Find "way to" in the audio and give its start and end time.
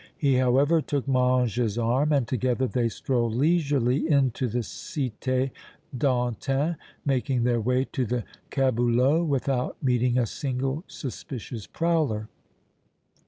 7.61-8.05